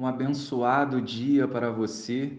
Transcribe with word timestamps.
um 0.00 0.06
abençoado 0.06 0.98
dia 0.98 1.46
para 1.46 1.70
você, 1.70 2.32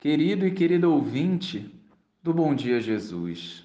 querido 0.00 0.48
e 0.48 0.50
querida 0.50 0.88
ouvinte 0.88 1.72
do 2.20 2.34
Bom 2.34 2.52
Dia 2.56 2.80
Jesus. 2.80 3.64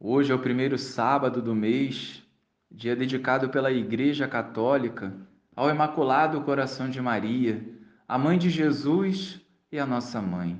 Hoje 0.00 0.32
é 0.32 0.34
o 0.34 0.38
primeiro 0.38 0.78
sábado 0.78 1.42
do 1.42 1.54
mês, 1.54 2.22
dia 2.70 2.96
dedicado 2.96 3.50
pela 3.50 3.70
Igreja 3.70 4.26
Católica 4.26 5.14
ao 5.54 5.68
Imaculado 5.68 6.40
Coração 6.40 6.88
de 6.88 7.02
Maria, 7.02 7.62
a 8.08 8.16
mãe 8.16 8.38
de 8.38 8.48
Jesus 8.48 9.42
e 9.70 9.78
a 9.78 9.84
nossa 9.84 10.22
mãe. 10.22 10.58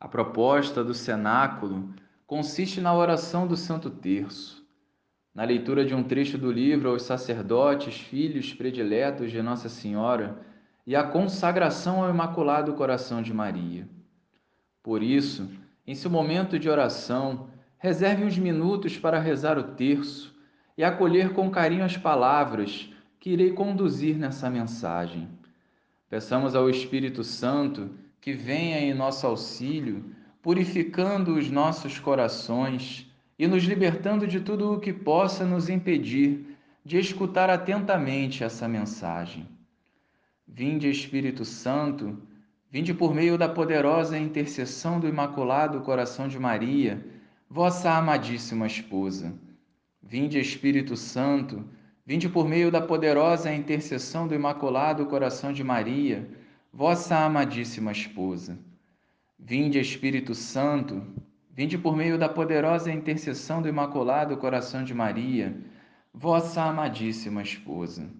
A 0.00 0.08
proposta 0.08 0.82
do 0.82 0.94
cenáculo 0.94 1.92
consiste 2.26 2.80
na 2.80 2.94
oração 2.94 3.46
do 3.46 3.54
Santo 3.54 3.90
Terço, 3.90 4.66
na 5.34 5.44
leitura 5.44 5.84
de 5.84 5.94
um 5.94 6.02
trecho 6.02 6.38
do 6.38 6.50
livro 6.50 6.88
aos 6.88 7.02
sacerdotes, 7.02 7.98
filhos 7.98 8.54
prediletos 8.54 9.30
de 9.30 9.42
Nossa 9.42 9.68
Senhora 9.68 10.48
e 10.90 10.96
a 10.96 11.04
consagração 11.04 12.02
ao 12.02 12.10
Imaculado 12.10 12.74
Coração 12.74 13.22
de 13.22 13.32
Maria. 13.32 13.88
Por 14.82 15.04
isso, 15.04 15.48
em 15.86 15.94
seu 15.94 16.10
momento 16.10 16.58
de 16.58 16.68
oração, 16.68 17.46
reserve 17.78 18.24
uns 18.24 18.36
minutos 18.36 18.98
para 18.98 19.20
rezar 19.20 19.56
o 19.56 19.62
terço 19.62 20.34
e 20.76 20.82
acolher 20.82 21.32
com 21.32 21.48
carinho 21.48 21.84
as 21.84 21.96
palavras 21.96 22.92
que 23.20 23.30
irei 23.30 23.52
conduzir 23.52 24.18
nessa 24.18 24.50
mensagem. 24.50 25.28
Peçamos 26.08 26.56
ao 26.56 26.68
Espírito 26.68 27.22
Santo 27.22 27.90
que 28.20 28.32
venha 28.32 28.80
em 28.80 28.92
nosso 28.92 29.28
auxílio, 29.28 30.12
purificando 30.42 31.36
os 31.36 31.48
nossos 31.48 32.00
corações 32.00 33.08
e 33.38 33.46
nos 33.46 33.62
libertando 33.62 34.26
de 34.26 34.40
tudo 34.40 34.72
o 34.72 34.80
que 34.80 34.92
possa 34.92 35.44
nos 35.44 35.68
impedir 35.68 36.58
de 36.84 36.98
escutar 36.98 37.48
atentamente 37.48 38.42
essa 38.42 38.66
mensagem. 38.66 39.59
Vinde, 40.52 40.90
Espírito 40.90 41.44
Santo, 41.44 42.20
vinde 42.68 42.92
por 42.92 43.14
meio 43.14 43.38
da 43.38 43.48
poderosa 43.48 44.18
intercessão 44.18 44.98
do 44.98 45.06
Imaculado 45.06 45.80
Coração 45.80 46.26
de 46.26 46.40
Maria, 46.40 47.06
vossa 47.48 47.92
amadíssima 47.92 48.66
esposa. 48.66 49.32
Vinde, 50.02 50.40
Espírito 50.40 50.96
Santo, 50.96 51.64
vinde 52.04 52.28
por 52.28 52.48
meio 52.48 52.68
da 52.68 52.80
poderosa 52.80 53.54
intercessão 53.54 54.26
do 54.26 54.34
Imaculado 54.34 55.06
Coração 55.06 55.52
de 55.52 55.62
Maria, 55.62 56.28
vossa 56.72 57.16
amadíssima 57.16 57.92
esposa. 57.92 58.58
Vinde, 59.38 59.78
Espírito 59.78 60.34
Santo, 60.34 61.00
vinde 61.48 61.78
por 61.78 61.96
meio 61.96 62.18
da 62.18 62.28
poderosa 62.28 62.90
intercessão 62.90 63.62
do 63.62 63.68
Imaculado 63.68 64.36
Coração 64.36 64.82
de 64.82 64.92
Maria, 64.92 65.56
vossa 66.12 66.60
amadíssima 66.64 67.40
esposa. 67.40 68.10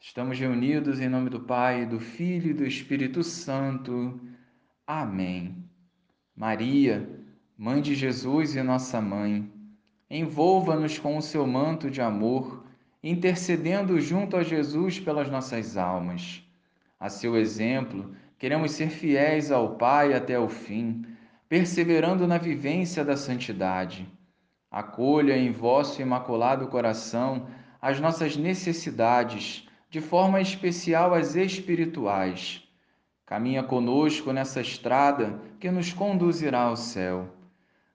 Estamos 0.00 0.38
reunidos 0.38 1.00
em 1.00 1.08
nome 1.08 1.28
do 1.28 1.40
Pai, 1.40 1.84
do 1.84 1.98
Filho 1.98 2.52
e 2.52 2.54
do 2.54 2.64
Espírito 2.64 3.24
Santo. 3.24 4.20
Amém. 4.86 5.56
Maria, 6.36 7.18
Mãe 7.56 7.82
de 7.82 7.96
Jesus 7.96 8.54
e 8.54 8.62
nossa 8.62 9.00
mãe, 9.00 9.50
envolva-nos 10.08 10.96
com 10.96 11.16
o 11.16 11.22
seu 11.22 11.44
manto 11.44 11.90
de 11.90 12.00
amor, 12.00 12.64
intercedendo 13.02 14.00
junto 14.00 14.36
a 14.36 14.44
Jesus 14.44 15.00
pelas 15.00 15.28
nossas 15.28 15.76
almas. 15.76 16.44
A 17.00 17.08
seu 17.08 17.36
exemplo, 17.36 18.14
queremos 18.38 18.70
ser 18.70 18.90
fiéis 18.90 19.50
ao 19.50 19.74
Pai 19.74 20.14
até 20.14 20.38
o 20.38 20.48
fim, 20.48 21.04
perseverando 21.48 22.28
na 22.28 22.38
vivência 22.38 23.04
da 23.04 23.16
santidade. 23.16 24.06
Acolha 24.70 25.36
em 25.36 25.50
vosso 25.50 26.00
imaculado 26.00 26.68
coração 26.68 27.48
as 27.82 27.98
nossas 27.98 28.36
necessidades 28.36 29.67
de 29.90 30.00
forma 30.00 30.40
especial 30.40 31.14
as 31.14 31.34
espirituais. 31.34 32.62
Caminha 33.24 33.62
conosco 33.62 34.32
nessa 34.32 34.60
estrada 34.60 35.40
que 35.58 35.70
nos 35.70 35.92
conduzirá 35.92 36.62
ao 36.62 36.76
céu. 36.76 37.28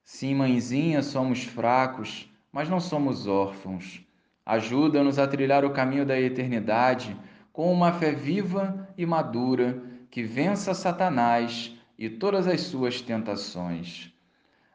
Sim, 0.04 0.36
mãezinha, 0.36 1.02
somos 1.02 1.44
fracos, 1.44 2.30
mas 2.52 2.70
não 2.70 2.80
somos 2.80 3.26
órfãos. 3.26 4.06
Ajuda-nos 4.46 5.18
a 5.18 5.28
trilhar 5.28 5.64
o 5.64 5.72
caminho 5.72 6.06
da 6.06 6.20
eternidade 6.20 7.18
com 7.52 7.72
uma 7.72 7.94
fé 7.94 8.12
viva 8.12 8.90
e 8.98 9.06
madura 9.06 9.82
que 10.12 10.24
vença 10.24 10.74
Satanás 10.74 11.76
e 11.98 12.10
todas 12.10 12.48
as 12.48 12.62
suas 12.62 13.02
tentações. 13.02 14.12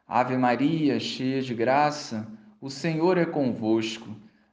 Ave 0.07 0.35
Maria, 0.37 0.99
cheia 0.99 1.41
de 1.41 1.53
graça, 1.53 2.27
o 2.59 2.69
Senhor 2.69 3.17
é 3.17 3.25
convosco. 3.25 4.09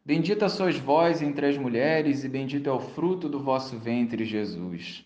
Bendita 0.07 0.49
sois 0.49 0.79
vós 0.79 1.21
entre 1.21 1.47
as 1.47 1.59
mulheres, 1.59 2.23
e 2.23 2.29
bendito 2.29 2.71
é 2.71 2.73
o 2.73 2.79
fruto 2.79 3.29
do 3.29 3.43
vosso 3.43 3.77
ventre, 3.77 4.25
Jesus. 4.25 5.05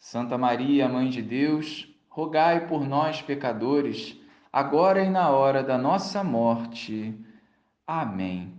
Santa 0.00 0.36
Maria, 0.36 0.88
Mãe 0.88 1.08
de 1.08 1.22
Deus, 1.22 1.88
rogai 2.08 2.66
por 2.66 2.84
nós, 2.84 3.22
pecadores, 3.22 4.18
agora 4.52 5.04
e 5.04 5.08
na 5.08 5.30
hora 5.30 5.62
da 5.62 5.78
nossa 5.78 6.24
morte. 6.24 7.14
Amém. 7.86 8.52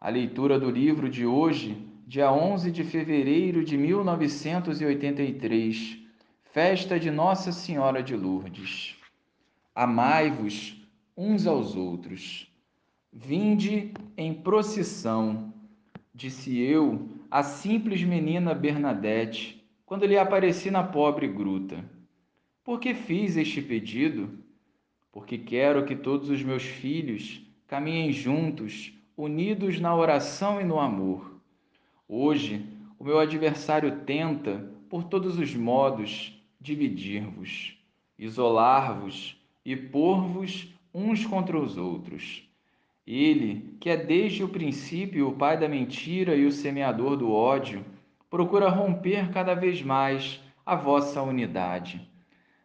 A 0.00 0.08
leitura 0.08 0.58
do 0.58 0.68
livro 0.68 1.08
de 1.08 1.24
hoje, 1.24 1.80
dia 2.08 2.32
11 2.32 2.72
de 2.72 2.82
fevereiro 2.82 3.64
de 3.64 3.76
1983, 3.76 5.96
festa 6.42 6.98
de 6.98 7.12
Nossa 7.12 7.52
Senhora 7.52 8.02
de 8.02 8.16
Lourdes. 8.16 8.96
Amai-vos 9.72 10.84
uns 11.16 11.46
aos 11.46 11.76
outros. 11.76 12.52
Vinde 13.16 13.92
em 14.16 14.34
procissão, 14.34 15.54
disse 16.12 16.58
eu 16.58 17.08
à 17.30 17.44
simples 17.44 18.02
menina 18.02 18.52
Bernadette, 18.52 19.64
quando 19.86 20.04
lhe 20.04 20.18
apareci 20.18 20.68
na 20.68 20.82
pobre 20.82 21.28
gruta. 21.28 21.88
Por 22.64 22.80
que 22.80 22.92
fiz 22.92 23.36
este 23.36 23.62
pedido? 23.62 24.36
Porque 25.12 25.38
quero 25.38 25.86
que 25.86 25.94
todos 25.94 26.28
os 26.28 26.42
meus 26.42 26.64
filhos 26.64 27.40
caminhem 27.68 28.10
juntos, 28.10 28.92
unidos 29.16 29.78
na 29.78 29.94
oração 29.94 30.60
e 30.60 30.64
no 30.64 30.80
amor. 30.80 31.40
Hoje, 32.08 32.66
o 32.98 33.04
meu 33.04 33.20
adversário 33.20 34.00
tenta, 34.00 34.68
por 34.90 35.04
todos 35.04 35.38
os 35.38 35.54
modos, 35.54 36.36
dividir-vos, 36.60 37.78
isolar-vos 38.18 39.40
e 39.64 39.76
pôr-vos 39.76 40.74
uns 40.92 41.24
contra 41.24 41.56
os 41.56 41.76
outros. 41.76 42.52
Ele, 43.06 43.76
que 43.78 43.90
é 43.90 43.96
desde 43.96 44.42
o 44.42 44.48
princípio 44.48 45.28
o 45.28 45.32
pai 45.32 45.58
da 45.58 45.68
mentira 45.68 46.34
e 46.34 46.46
o 46.46 46.52
semeador 46.52 47.16
do 47.16 47.30
ódio, 47.30 47.84
procura 48.30 48.68
romper 48.70 49.30
cada 49.30 49.54
vez 49.54 49.82
mais 49.82 50.40
a 50.64 50.74
vossa 50.74 51.20
unidade. 51.22 52.00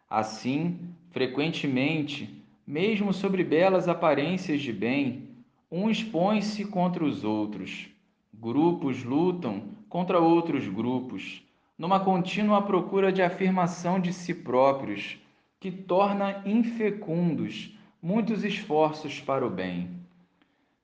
Assim, 0.08 0.78
frequentemente, 1.10 2.42
mesmo 2.66 3.12
sobre 3.12 3.44
belas 3.44 3.86
aparências 3.86 4.62
de 4.62 4.72
bem, 4.72 5.28
uns 5.70 6.02
põem-se 6.02 6.64
contra 6.64 7.04
os 7.04 7.22
outros, 7.22 7.88
grupos 8.32 9.04
lutam 9.04 9.64
contra 9.88 10.18
outros 10.18 10.66
grupos, 10.66 11.42
numa 11.76 12.00
contínua 12.00 12.62
procura 12.62 13.12
de 13.12 13.22
afirmação 13.22 14.00
de 14.00 14.12
si 14.12 14.34
próprios, 14.34 15.18
que 15.58 15.70
torna 15.70 16.42
infecundos 16.46 17.76
muitos 18.02 18.44
esforços 18.44 19.20
para 19.20 19.46
o 19.46 19.50
bem. 19.50 19.99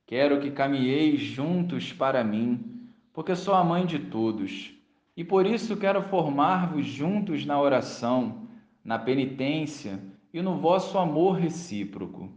Quero 0.07 0.39
que 0.41 0.53
caminheis 0.53 1.21
juntos 1.21 1.93
para 1.93 2.23
mim, 2.23 2.89
porque 3.13 3.35
sou 3.35 3.55
a 3.55 3.65
mãe 3.65 3.85
de 3.85 3.99
todos, 3.99 4.73
e 5.17 5.25
por 5.25 5.45
isso 5.45 5.77
quero 5.77 6.01
formar-vos 6.03 6.87
juntos 6.87 7.45
na 7.45 7.61
oração, 7.61 8.47
na 8.85 8.99
penitência 8.99 9.99
e 10.33 10.41
no 10.41 10.57
vosso 10.59 10.97
amor 10.97 11.33
recíproco. 11.39 12.31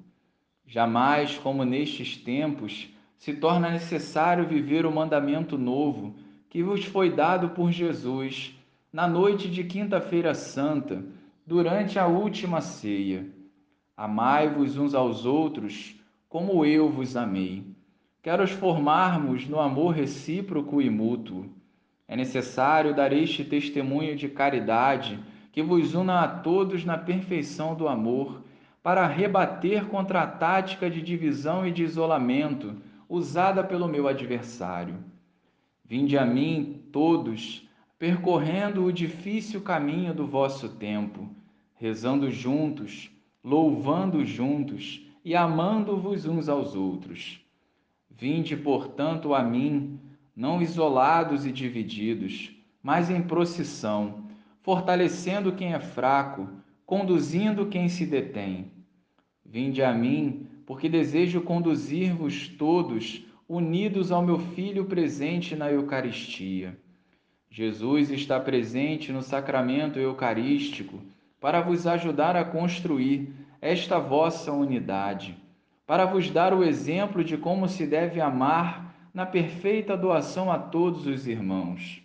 Jamais, 0.66 1.38
como 1.38 1.63
nestes 1.63 2.18
tempos, 2.18 2.90
se 3.18 3.34
torna 3.34 3.69
necessário 3.69 4.47
viver 4.47 4.86
o 4.86 4.91
mandamento 4.91 5.57
novo 5.57 6.16
que 6.50 6.63
vos 6.63 6.84
foi 6.86 7.12
dado 7.12 7.50
por 7.50 7.72
Jesus 7.72 8.56
na 8.92 9.07
noite 9.07 9.48
de 9.48 9.63
Quinta-feira 9.63 10.33
Santa, 10.33 11.06
durante 11.45 12.00
a 12.00 12.07
última 12.07 12.62
ceia. 12.62 13.27
Amai-vos 13.95 14.77
uns 14.77 14.95
aos 14.95 15.25
outros 15.25 16.00
como 16.30 16.64
eu 16.64 16.90
vos 16.92 17.18
amei. 17.18 17.66
Quero 18.22 18.44
os 18.44 18.52
formarmos 18.52 19.48
no 19.48 19.60
amor 19.60 19.96
recíproco 19.96 20.80
e 20.80 20.88
mútuo. 20.88 21.50
É 22.08 22.16
necessário 22.16 22.96
dar 22.96 23.12
este 23.12 23.44
testemunho 23.44 24.16
de 24.16 24.30
caridade 24.30 25.20
que 25.52 25.64
vos 25.64 25.96
una 25.96 26.22
a 26.22 26.28
todos 26.28 26.86
na 26.86 26.98
perfeição 26.98 27.74
do 27.74 27.88
amor, 27.88 28.44
para 28.84 29.08
rebater 29.08 29.88
contra 29.88 30.22
a 30.22 30.28
tática 30.28 30.90
de 30.90 31.02
divisão 31.02 31.68
e 31.68 31.72
de 31.72 31.84
isolamento 31.84 32.75
usada 33.10 33.64
pelo 33.64 33.88
meu 33.88 34.08
adversário. 34.08 34.96
Vinde 35.84 36.18
a 36.18 36.25
mim, 36.25 36.84
todos, 36.92 37.68
percorrendo 37.98 38.86
o 38.86 38.94
difícil 38.94 39.62
caminho 39.62 40.14
do 40.14 40.28
vosso 40.28 40.70
tempo, 40.70 41.28
rezando 41.75 42.30
juntos, 42.30 43.10
louvando 43.44 44.24
juntos 44.24 45.09
e 45.24 45.36
amando-vos 45.36 46.25
uns 46.25 46.50
aos 46.50 46.75
outros. 46.75 47.45
Vinde, 48.10 48.56
portanto, 48.56 49.33
a 49.33 49.44
mim, 49.44 50.00
não 50.36 50.62
isolados 50.62 51.45
e 51.45 51.51
divididos, 51.51 52.51
mas 52.81 53.10
em 53.10 53.21
procissão, 53.21 54.24
fortalecendo 54.62 55.54
quem 55.54 55.74
é 55.74 55.80
fraco, 55.80 56.50
conduzindo 56.86 57.68
quem 57.68 57.88
se 57.88 58.06
detém. 58.06 58.71
Vinde 59.45 59.83
a 59.83 59.94
mim, 59.94 60.48
porque 60.66 60.88
desejo 60.88 61.42
conduzir-vos 61.42 62.48
todos 62.48 63.25
unidos 63.48 64.12
ao 64.12 64.22
meu 64.22 64.38
Filho 64.38 64.86
presente 64.86 65.56
na 65.56 65.72
Eucaristia. 65.72 66.77
Jesus 67.50 68.12
está 68.12 68.39
presente 68.39 69.12
no 69.12 69.24
sacramento 69.24 69.98
eucarístico 69.98 71.01
para 71.42 71.62
vos 71.62 71.88
ajudar 71.88 72.36
a 72.36 72.45
construir 72.45 73.33
esta 73.62 74.00
vossa 74.00 74.52
unidade, 74.52 75.38
para 75.86 76.06
vos 76.06 76.30
dar 76.30 76.54
o 76.54 76.64
exemplo 76.64 77.24
de 77.24 77.38
como 77.38 77.68
se 77.68 77.86
deve 77.86 78.22
amar 78.22 79.10
na 79.14 79.26
perfeita 79.26 79.98
doação 79.98 80.52
a 80.52 80.58
todos 80.58 81.06
os 81.08 81.28
irmãos. 81.28 82.02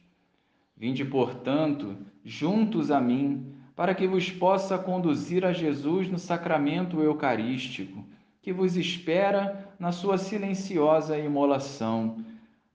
Vinde, 0.77 1.05
portanto, 1.05 1.97
juntos 2.25 2.91
a 2.91 3.01
mim, 3.01 3.55
para 3.77 3.95
que 3.95 4.07
vos 4.07 4.31
possa 4.31 4.79
conduzir 4.79 5.45
a 5.45 5.53
Jesus 5.53 6.09
no 6.09 6.19
sacramento 6.19 7.01
eucarístico, 7.01 8.05
que 8.41 8.53
vos 8.53 8.77
espera 8.77 9.75
na 9.79 9.93
sua 9.93 10.19
silenciosa 10.19 11.19
imolação, 11.19 12.25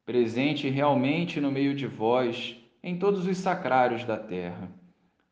presente 0.06 0.70
realmente 0.70 1.40
no 1.40 1.52
meio 1.52 1.76
de 1.76 1.88
vós, 1.88 2.56
em 2.84 2.98
todos 2.98 3.28
os 3.28 3.38
sacrários 3.38 4.04
da 4.06 4.18
terra. 4.18 4.70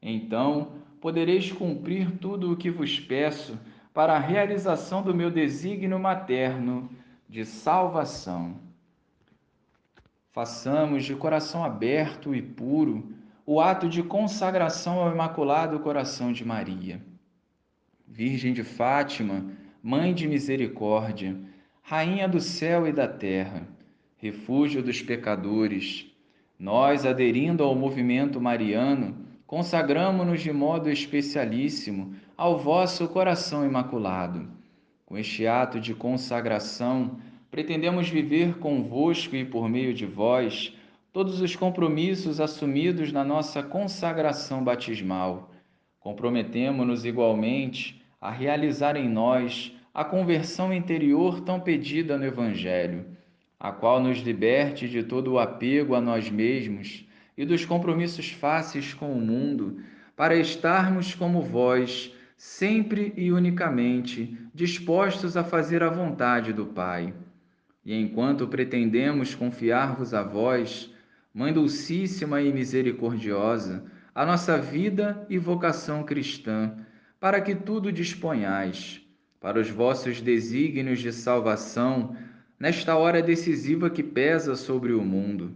Então 0.02 0.77
podereis 1.02 1.52
cumprir 1.52 2.12
tudo 2.20 2.52
o 2.52 2.58
que 2.58 2.70
vos 2.70 3.00
peço 3.00 3.58
para 3.94 4.14
a 4.16 4.20
realização 4.20 5.02
do 5.02 5.14
meu 5.14 5.32
desígnio 5.32 6.00
materno 6.00 6.90
de 7.28 7.46
salvação. 7.46 8.56
Façamos 10.32 11.04
de 11.04 11.16
coração 11.16 11.64
aberto 11.64 12.36
e 12.36 12.42
puro 12.42 13.12
o 13.46 13.60
ato 13.60 13.90
de 13.90 14.04
consagração 14.04 15.00
ao 15.00 15.12
Imaculado 15.12 15.80
Coração 15.80 16.32
de 16.32 16.46
Maria. 16.46 17.02
Virgem 18.08 18.54
de 18.54 18.64
Fátima, 18.64 19.46
Mãe 19.82 20.14
de 20.14 20.28
Misericórdia, 20.28 21.38
Rainha 21.82 22.28
do 22.28 22.42
céu 22.42 22.86
e 22.86 22.92
da 22.92 23.08
terra, 23.08 23.68
refúgio 24.18 24.84
dos 24.84 25.02
pecadores, 25.02 26.12
nós, 26.60 27.06
aderindo 27.06 27.64
ao 27.64 27.74
movimento 27.76 28.42
mariano, 28.42 29.27
consagramo-nos 29.48 30.42
de 30.42 30.52
modo 30.52 30.92
especialíssimo 30.92 32.14
ao 32.36 32.60
vosso 32.60 33.08
coração 33.08 33.66
imaculado. 33.66 34.50
Com 35.06 35.18
este 35.18 35.48
ato 35.48 35.80
de 35.80 35.96
consagração, 35.96 37.18
pretendemos 37.50 38.10
viver 38.10 38.60
convosco 38.60 39.38
e 39.38 39.46
por 39.46 39.70
meio 39.70 39.94
de 39.94 40.06
vós 40.06 40.76
todos 41.14 41.40
os 41.40 41.56
compromissos 41.56 42.42
assumidos 42.42 43.14
na 43.14 43.24
nossa 43.24 43.64
consagração 43.64 44.62
batismal. 44.62 45.50
Comprometemo-nos 46.02 47.06
igualmente 47.06 48.04
a 48.20 48.30
realizar 48.30 48.98
em 48.98 49.08
nós 49.08 49.74
a 49.94 50.04
conversão 50.04 50.74
interior 50.74 51.40
tão 51.40 51.60
pedida 51.60 52.18
no 52.18 52.26
Evangelho, 52.26 53.06
a 53.58 53.72
qual 53.72 54.02
nos 54.02 54.18
liberte 54.20 54.90
de 54.90 55.04
todo 55.04 55.34
o 55.34 55.40
apego 55.40 55.96
a 55.96 56.02
nós 56.02 56.30
mesmos 56.30 57.07
e 57.38 57.46
dos 57.46 57.64
compromissos 57.64 58.32
fáceis 58.32 58.94
com 58.94 59.14
o 59.14 59.22
mundo, 59.22 59.80
para 60.16 60.36
estarmos 60.36 61.14
como 61.14 61.42
vós, 61.42 62.12
sempre 62.36 63.14
e 63.16 63.32
unicamente 63.32 64.38
dispostos 64.54 65.38
a 65.38 65.44
fazer 65.44 65.84
a 65.84 65.90
vontade 65.90 66.52
do 66.52 66.66
Pai. 66.66 67.14
E 67.86 67.94
enquanto 67.94 68.48
pretendemos 68.48 69.36
confiar-vos 69.36 70.14
a 70.14 70.24
vós, 70.24 70.92
Mãe 71.34 71.54
Dulcíssima 71.54 72.42
e 72.42 72.52
Misericordiosa, 72.52 73.86
a 74.14 74.26
nossa 74.26 74.58
vida 74.58 75.26
e 75.30 75.38
vocação 75.38 76.04
cristã, 76.04 76.76
para 77.20 77.40
que 77.40 77.54
tudo 77.54 77.92
disponhais, 77.92 79.02
para 79.40 79.60
os 79.60 79.70
vossos 79.70 80.20
desígnios 80.20 81.00
de 81.00 81.14
salvação, 81.14 82.16
nesta 82.60 82.96
hora 82.96 83.22
decisiva 83.22 83.90
que 83.90 84.02
pesa 84.02 84.56
sobre 84.56 84.94
o 84.94 85.02
mundo. 85.04 85.56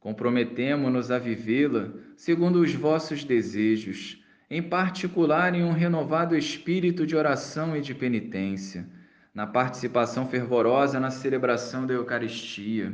Comprometemo-nos 0.00 1.10
a 1.10 1.18
vivê-la 1.18 1.90
segundo 2.16 2.60
os 2.60 2.74
vossos 2.74 3.22
desejos, 3.22 4.24
em 4.50 4.62
particular 4.62 5.54
em 5.54 5.62
um 5.62 5.72
renovado 5.72 6.34
espírito 6.34 7.06
de 7.06 7.14
oração 7.14 7.76
e 7.76 7.82
de 7.82 7.94
penitência, 7.94 8.88
na 9.34 9.46
participação 9.46 10.26
fervorosa 10.26 10.98
na 10.98 11.10
celebração 11.10 11.86
da 11.86 11.92
Eucaristia, 11.94 12.92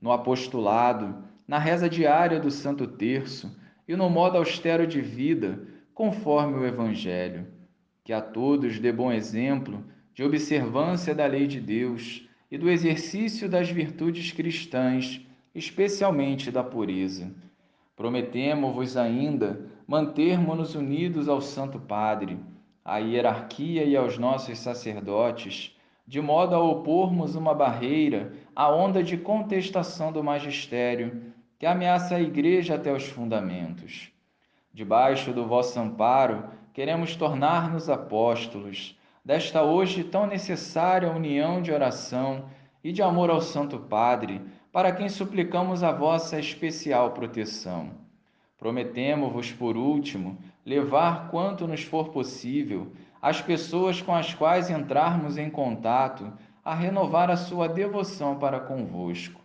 no 0.00 0.10
apostolado, 0.10 1.24
na 1.46 1.58
reza 1.58 1.88
diária 1.88 2.40
do 2.40 2.50
Santo 2.50 2.88
Terço 2.88 3.56
e 3.86 3.94
no 3.94 4.10
modo 4.10 4.36
austero 4.36 4.84
de 4.84 5.00
vida, 5.00 5.60
conforme 5.94 6.58
o 6.58 6.66
Evangelho. 6.66 7.46
Que 8.04 8.12
a 8.12 8.20
todos 8.20 8.80
dê 8.80 8.90
bom 8.90 9.12
exemplo 9.12 9.84
de 10.12 10.24
observância 10.24 11.14
da 11.14 11.24
lei 11.24 11.46
de 11.46 11.60
Deus 11.60 12.28
e 12.50 12.58
do 12.58 12.68
exercício 12.68 13.48
das 13.48 13.70
virtudes 13.70 14.32
cristãs, 14.32 15.24
especialmente 15.54 16.50
da 16.50 16.62
pureza. 16.62 17.32
Prometemos-vos 17.96 18.96
ainda 18.96 19.66
mantermos-nos 19.86 20.74
unidos 20.74 21.28
ao 21.28 21.40
Santo 21.40 21.78
Padre, 21.78 22.38
à 22.84 22.98
hierarquia 22.98 23.84
e 23.84 23.96
aos 23.96 24.18
nossos 24.18 24.58
sacerdotes, 24.58 25.76
de 26.06 26.20
modo 26.20 26.54
a 26.54 26.60
opormos 26.60 27.36
uma 27.36 27.54
barreira 27.54 28.32
à 28.56 28.70
onda 28.72 29.02
de 29.02 29.16
contestação 29.16 30.10
do 30.12 30.22
magistério 30.22 31.32
que 31.58 31.66
ameaça 31.66 32.16
a 32.16 32.20
Igreja 32.20 32.74
até 32.74 32.92
os 32.92 33.04
fundamentos. 33.04 34.10
Debaixo 34.74 35.32
do 35.32 35.46
vosso 35.46 35.78
amparo, 35.78 36.44
queremos 36.72 37.14
tornar-nos 37.14 37.88
apóstolos 37.88 38.98
desta 39.24 39.62
hoje 39.62 40.02
tão 40.02 40.26
necessária 40.26 41.12
união 41.12 41.62
de 41.62 41.70
oração 41.70 42.46
e 42.82 42.90
de 42.90 43.02
amor 43.02 43.30
ao 43.30 43.40
Santo 43.40 43.78
Padre, 43.78 44.40
para 44.72 44.90
quem 44.90 45.10
suplicamos 45.10 45.82
a 45.82 45.92
vossa 45.92 46.40
especial 46.40 47.10
proteção. 47.10 47.90
Prometemo-vos, 48.58 49.52
por 49.52 49.76
último, 49.76 50.38
levar 50.64 51.30
quanto 51.30 51.68
nos 51.68 51.82
for 51.82 52.08
possível 52.08 52.90
as 53.20 53.40
pessoas 53.42 54.00
com 54.00 54.14
as 54.14 54.32
quais 54.32 54.70
entrarmos 54.70 55.36
em 55.36 55.50
contato 55.50 56.32
a 56.64 56.74
renovar 56.74 57.30
a 57.30 57.36
sua 57.36 57.68
devoção 57.68 58.38
para 58.38 58.60
convosco. 58.60 59.40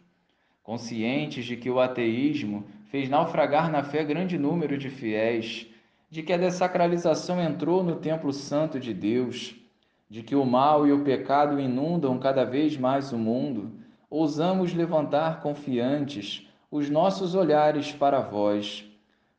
Conscientes 0.63 1.45
de 1.45 1.57
que 1.57 1.69
o 1.69 1.79
ateísmo 1.79 2.65
fez 2.85 3.09
naufragar 3.09 3.69
na 3.69 3.83
fé 3.83 4.03
grande 4.03 4.37
número 4.37 4.77
de 4.77 4.89
fiéis, 4.89 5.67
de 6.09 6.23
que 6.23 6.31
a 6.31 6.37
dessacralização 6.37 7.41
entrou 7.41 7.83
no 7.83 7.97
templo 7.97 8.31
santo 8.31 8.79
de 8.79 8.93
Deus, 8.93 9.55
de 10.09 10.23
que 10.23 10.35
o 10.35 10.45
mal 10.45 10.87
e 10.87 10.93
o 10.93 11.03
pecado 11.03 11.59
inundam 11.59 12.17
cada 12.17 12.45
vez 12.45 12.77
mais 12.77 13.11
o 13.11 13.17
mundo, 13.17 13.73
ousamos 14.09 14.73
levantar 14.73 15.41
confiantes 15.41 16.47
os 16.71 16.89
nossos 16.89 17.35
olhares 17.35 17.91
para 17.91 18.19
vós, 18.21 18.85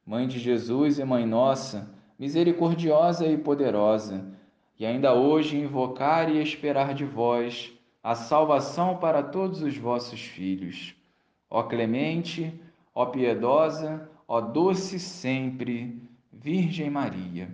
Mãe 0.04 0.26
de 0.26 0.38
Jesus 0.38 0.98
e 0.98 1.04
Mãe 1.04 1.26
Nossa, 1.26 1.90
misericordiosa 2.18 3.26
e 3.26 3.36
poderosa, 3.36 4.24
e 4.78 4.86
ainda 4.86 5.12
hoje 5.12 5.58
invocar 5.58 6.30
e 6.30 6.40
esperar 6.40 6.94
de 6.94 7.04
vós 7.04 7.72
a 8.02 8.14
salvação 8.14 8.96
para 8.96 9.22
todos 9.22 9.60
os 9.60 9.76
vossos 9.76 10.20
filhos. 10.20 10.94
Ó 11.50 11.62
clemente, 11.64 12.58
ó 12.94 13.06
piedosa, 13.06 14.08
ó 14.26 14.40
doce 14.40 14.98
sempre, 14.98 16.00
Virgem 16.32 16.88
Maria. 16.88 17.50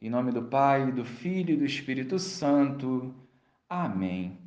Em 0.00 0.08
nome 0.08 0.32
do 0.32 0.42
Pai, 0.42 0.92
do 0.92 1.04
Filho 1.04 1.54
e 1.54 1.56
do 1.56 1.64
Espírito 1.64 2.18
Santo. 2.18 3.14
Amém. 3.68 4.45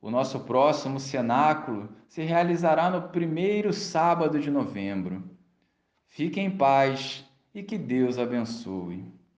O 0.00 0.10
nosso 0.10 0.40
próximo 0.40 1.00
cenáculo 1.00 1.88
se 2.08 2.22
realizará 2.22 2.90
no 2.90 3.08
primeiro 3.08 3.72
sábado 3.72 4.38
de 4.38 4.50
novembro. 4.50 5.24
Fique 6.06 6.40
em 6.40 6.50
paz 6.50 7.24
e 7.54 7.62
que 7.62 7.78
Deus 7.78 8.18
abençoe. 8.18 9.15